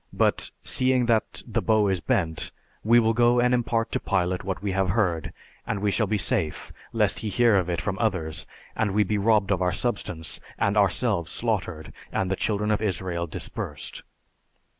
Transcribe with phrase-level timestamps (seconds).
[0.13, 2.51] But seeing that the 'bow is bent,'
[2.83, 5.31] we will go and impart to Pilate what we have heard,
[5.67, 9.19] and we shall be safe, lest he hear of it from others and we be
[9.19, 14.01] robbed of our substance and ourselves slaughtered, and the children of Israel dispersed.